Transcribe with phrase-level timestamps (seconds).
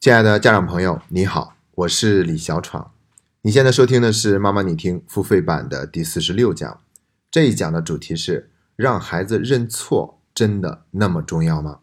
[0.00, 2.92] 亲爱的家长朋友，你好，我是李小闯。
[3.42, 6.80] 你现在收听的是《妈妈你听》付费版的第四十六讲。
[7.32, 11.80] 这一讲的主题是：让孩子认错真的那么重要吗？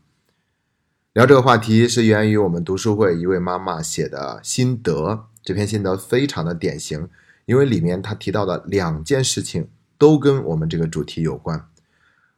[1.11, 5.25] 聊这个话题是源于我们读书会一位妈妈写的心得。
[5.43, 7.09] 这篇心得非常的典型，
[7.45, 11.67] 因为里面她提到的两件事情都跟我们这个主题有关。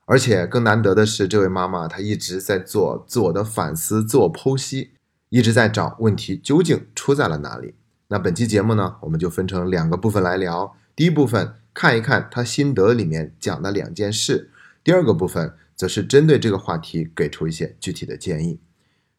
[0.05, 4.93] 而且更难得的是，这位妈妈她一直在做自我的反思、自我剖析。
[5.29, 7.75] 一直在找问题究竟出在了哪里。
[8.07, 10.75] 那本期节目呢，我们就分成两个部分来聊。
[10.95, 14.51] 第一部分看一看他心得里面讲的两件事，
[14.83, 18.59] 第二个部分则是针对这个话题给出一些具体的建议。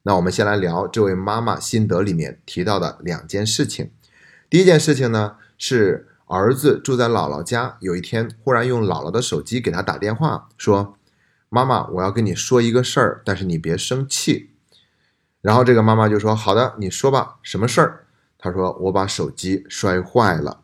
[0.05, 3.91] 那我们先来聊这位妈妈心得里面提到的两件事情。
[4.48, 10.97] 第一件事情呢，是儿子住在姥姥家，有一天忽然用姥姥的手机给他打电话，说
[11.50, 14.50] ：“妈妈，我要跟你说一个事儿，但是你别生气。”
[15.41, 18.06] 然后这个妈妈就说：“好的，你说吧，什么事儿？”
[18.38, 20.61] 他说：“我把手机摔坏了。”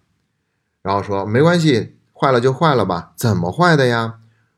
[0.82, 3.12] 然后说：“没关系，坏了就坏了吧。
[3.16, 4.14] 怎么坏的呀？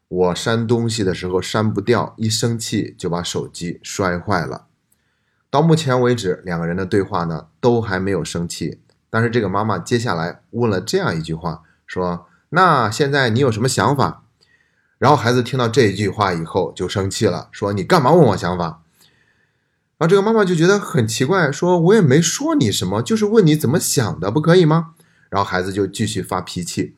[0.09, 4.67] 我删东西的时候删不掉，一生气就把手机摔坏了。”
[5.50, 8.81] 到目前为止，两个人的对话呢都还没有生气。
[9.11, 14.25] 但是这个妈妈接下来问了这样一句话：“说那现在你有什么想法？”
[14.98, 18.83] 然后孩子听到这句话以后就生气了，说：“你干嘛问我想法？”
[19.98, 24.94] 然后这个妈妈就觉得很奇怪，说：“我也没说你什么，就是问你怎么想的，不可以吗？”
[25.30, 26.94] 然后孩子就继续发脾气，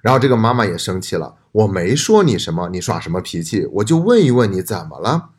[0.00, 3.66] 然后这个妈妈也生气了：“我没说你什么，你耍什么脾气？
[3.74, 5.30] 我就问一问你怎么了。”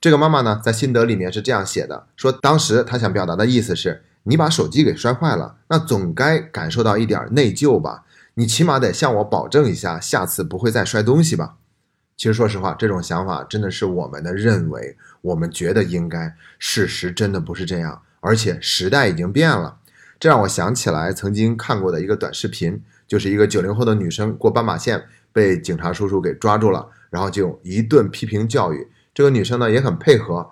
[0.00, 8.04] 这个妈妈呢，在心得里面是这样写的：说当时她想表达的意思是，你把手机给摔坏了，那总该感受到一点内疚吧？
[8.34, 11.56] 你起码得向我保证一下，下次不会再摔东西吧？
[12.22, 14.96] 其实说实话，这种想法真的是我们的认为。
[15.22, 19.78] 我们觉得应该，事实真的不是这样，而且时代已经变了。
[20.20, 25.02] 这让我想起来曾经看过的一个短视频，就是一个九零后的女生过斑马线
[25.32, 28.86] 被警察叔叔给抓住了，然后就一顿批评教育。
[29.12, 30.48] 这个女生呢也很配合，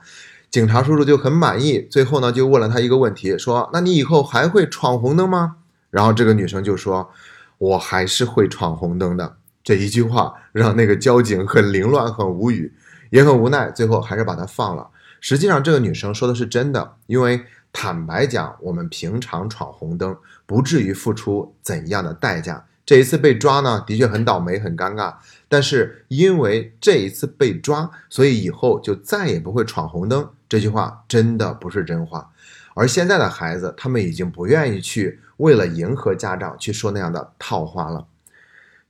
[0.51, 5.59] 警察叔叔就很满意，最后呢就问了她一个问题，说：“那你以后还会闯红灯吗？”
[5.91, 7.13] 然后这个女生就说
[7.59, 12.73] ：“我还是会闯红灯的。”这一句话让那个交警很凌乱，很无语。
[13.11, 14.89] 也很无奈，最后还是把他放了。
[15.21, 20.17] 实际上，这个女生说的是真的，因为坦白讲，我们平常闯红灯
[20.47, 22.65] 不至于付出怎样的代价。
[22.87, 25.13] 这一次被抓呢，的确很倒霉，很尴尬。
[25.49, 30.29] 但是因为这一次被抓，所以以后就再也不会闯红灯。
[30.49, 32.31] 这句话真的不是真话。
[32.75, 38.07] 而现在的孩子，他们已经不愿意去为了迎合家长去说那样的套话了。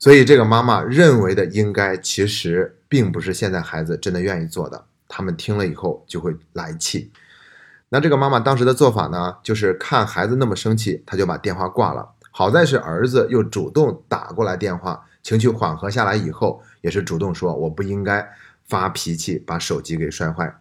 [0.01, 4.87] 所以，这个妈妈认为的应该，其实并不是现在孩子真的愿意做的。
[5.07, 7.13] 他们听了以后就会来气。
[7.91, 12.09] 那这个妈妈当时的做法呢，就是看孩子那么生气，她就把电话挂了。
[12.31, 18.27] 好在是儿子又主动打过来电话，情绪缓和下来以后，也是主动说我不应该
[18.69, 20.57] 发脾气，把手机给摔坏。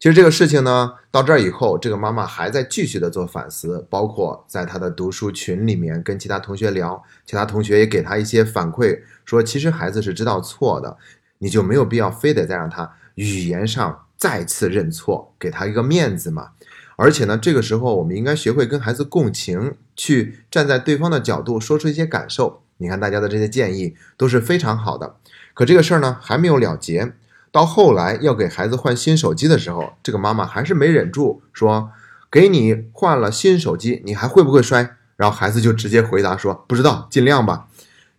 [0.00, 10.96] 其实这个事情呢，到这儿以后，这个妈妈还在继续的做反思，包括在她的读书群里面跟其他同学聊，其他同学也给她一些反馈，说其实孩子是知道错的，
[11.36, 16.52] 你就没有必要非得再让他语言上再次认错，给他一个面子嘛。
[16.96, 22.62] 而且呢，这个时候我们应该学会跟孩子共情，去站在对方的角度说出一些感受。
[22.78, 25.16] 你看大家的这些建议都是非常好的，
[25.52, 27.12] 可这个事儿呢还没有了结。
[27.52, 31.90] 到后来要给孩子换新手机的时候，这个妈妈还是没忍住说
[32.30, 37.66] ：“给你换了新手机，你还会不会摔？”然后孩子就直接回答说：“不知道，尽量吧。”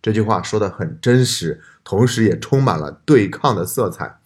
[0.02, 4.18] 这句话说的很真实，同时也充满了对抗的色彩。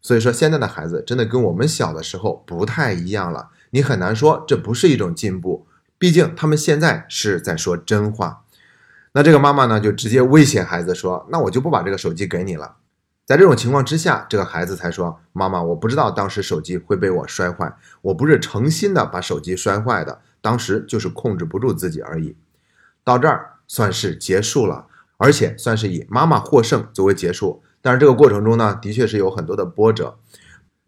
[0.00, 3.48] 所以说，现在的孩子真的跟我们小的时候不太一样了。
[3.70, 5.66] 你很难说这不是一种进步，
[5.98, 8.42] 毕竟他们现在是在说真话。
[9.12, 12.76] 那这个妈妈呢，就直接威胁孩子说：“那我就不把这个手机给你了。”
[13.26, 22.36] 在这种情况之下，这个孩子才说：“妈妈，我不知道当时手机会被我摔坏，我不是诚心的把手机摔坏的，当时就是控制不住自己而已。”
[23.02, 24.86] 到这儿算是结束了，
[25.16, 27.64] 而且算是以妈妈获胜作为结束。
[27.82, 30.16] 但是这个过程中呢，的确是有很多的波折。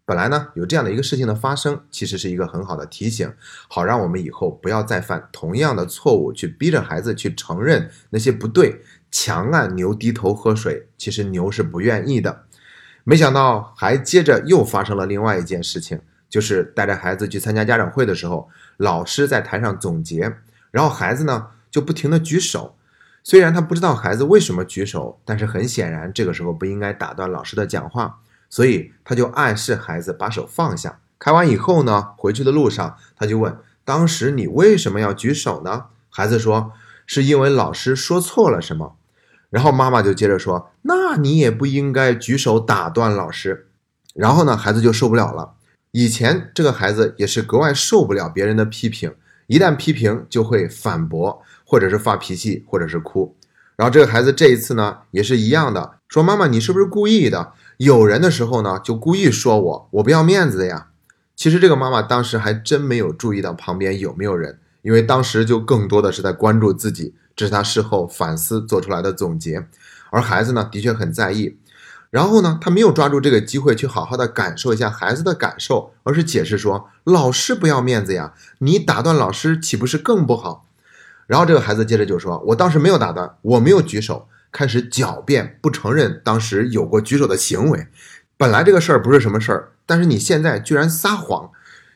[0.05, 3.31] 本来呢，有这样的一个事情的发生，其实是一个很好的提醒，
[3.67, 8.81] 好让我们以后不要再犯同样的错误，去逼着孩子去承认那些不对。
[9.11, 12.43] 强按牛低头喝水，其实牛是不愿意的。
[13.03, 20.35] 没想到还接着又发生了另外一件事情，就是带着孩子去参加家长会的时候，老师在台上总结，
[20.69, 22.75] 然后孩子呢就不停的举手。
[23.23, 28.19] 虽然他不知道孩子为什么举手，但是很显然这个时候不应该打断老师的讲话，
[28.49, 36.73] 所以他就暗示孩子把手放下，开完以后呢，回去的路上他就问：“当时你为什么要举手呢？”孩子说
[37.05, 38.95] ：“是因为老师说错了什么。”
[39.49, 43.67] 然后妈妈就接着说：“那你也不应该举手打断老师。”
[44.13, 45.53] 然后呢，孩子就受不了了。
[45.91, 49.13] 以前这个孩子也是格外受不了别人的批评，
[49.47, 53.35] 一旦批评就会反驳，或者是发脾气，或者是哭。
[53.75, 57.53] 然后这个孩子这一次呢，也是一样的，说：“妈妈，你是不是故意的？
[57.77, 60.87] 有人的时候呢，就故意说我，我不要面子的呀。”
[61.35, 67.15] 其实这个妈妈当时还真没有注意到旁边有没有人，因为当时就更多的是在关注自己。
[67.39, 69.65] 这是他事后反思做出来的总结，
[70.09, 71.57] 而孩子呢，的确很在意。
[72.09, 80.65] 然后呢，他没有抓住这个机会去好好的感受一下孩子的感受，而是解释说：“老师不要面子呀，你打断老师岂不是更不好？”
[81.27, 87.87] 然后这个孩子接着就说：“我当时没有打断，我没有举手。”开始狡辩，不承认当时有过举手的行为。
[88.35, 91.51] 本来这个事儿不是什么事儿，但是你现在居然撒谎，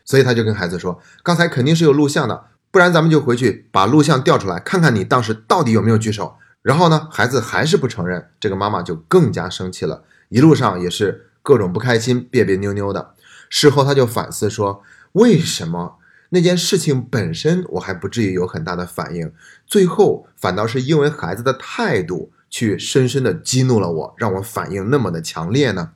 [0.06, 6.38] 所以他就跟孩子说：“刚才肯定是有录像的。”不然咱们就回去把录像调出来，看看你当时到底有没有举手。
[6.64, 13.14] 然后呢，孩子还是不承认，这个妈妈就更加生气了，一路上也是各种不开心，别别扭扭的。
[13.48, 14.82] 事后他就反思说，
[15.12, 16.00] 为什么
[16.30, 19.32] 那件事情本身我还不至于有很大的反应，
[19.68, 25.92] 最后反倒是因为孩子的态度去深深的激怒了我，让我反应那么的强烈呢？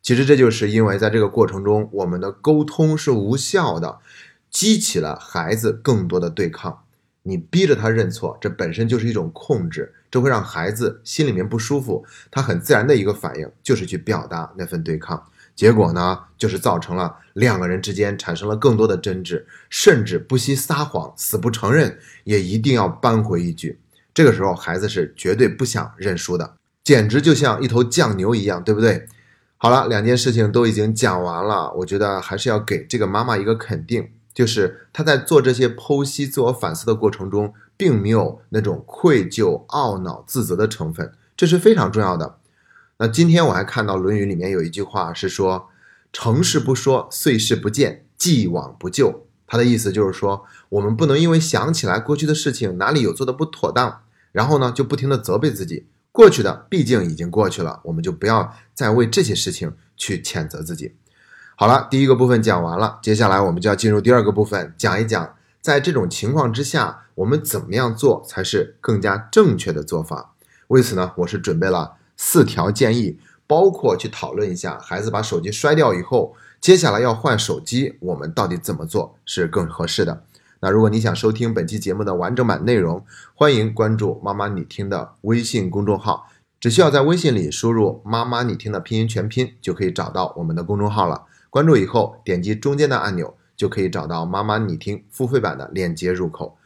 [0.00, 3.98] 其实这就是因为在这个过程中，我们的沟通是无效的。
[4.54, 6.84] 激起了孩子更多的对抗，
[7.24, 12.06] 你逼着他认错，这本身就是一种控制，这会让孩子心里面不舒服。
[12.30, 15.20] 他很自然的一个反应就是去表达那份对抗，
[15.56, 23.80] 结果呢，就是造成了两个人之间产生了更多的争执，甚至不惜撒谎，死不承认，也一定要扳回一局。
[24.14, 26.54] 这个时候，孩子是绝对不想认输的，
[26.84, 29.08] 简直就像一头犟牛一样，对不对？
[29.56, 34.10] 好了，两件事情都已经讲完了，我觉得还是要给这个妈妈一个肯定。
[34.34, 42.38] 就是他在做这些剖析、自我反思的过程中，并没有那种愧疚、懊恼、自责的成分，这是非常重要的。
[42.98, 45.68] 那今天我还看到《论语》里面有一句话是说
[46.12, 54.02] ：“成事不说，遂事不见，既往不咎。”他的意思就是说，我们不能因为想起来过去的事情哪里有做的不妥当，
[54.32, 55.86] 然后呢就不停的责备自己。
[56.10, 60.94] 过去的毕竟已经过去了，我们就不要再为这些事情去谴责自己。
[61.56, 70.34] 好了，第一个部分讲完了，接下来我们就要进入第二个部分，讲一讲在这种情况之下，我们怎么样做才是更加正确的做法。
[70.66, 80.24] 为此呢，我是准备了四条建议，包括去讨论一下孩子把手机摔掉以后，接下来要换手机，我们到底怎么做是更合适的。
[80.58, 83.04] 那如果你想收听本期节目的完整版内容，
[83.34, 86.26] 欢迎关注“妈妈你听”的微信公众号，
[86.58, 91.22] 只需要在微信里输入“妈妈你听”的拼音全拼，就可以找到我们的公众号了。
[91.54, 96.58] 关注以后，点击中间的按钮，就可以找到妈妈你听付费版的链接入口。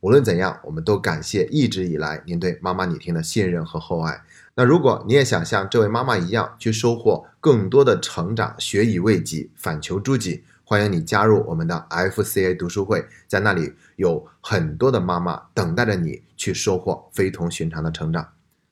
[0.00, 4.22] 无论怎样，我们都感谢一直以来您对妈妈你听的信任和厚爱。
[4.54, 18.26] 那如果你也想像这位妈妈一样去收获更多的成长，学以为己，反求诸己，欢迎你加入我们的 FCA 读书会，在那里有很多的妈妈等待着你去收获非同寻常的成长。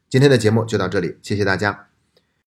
[0.08, 1.91] 今天的节目就到这里，谢谢大家。